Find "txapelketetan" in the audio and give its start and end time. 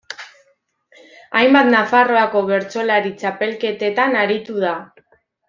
3.21-4.19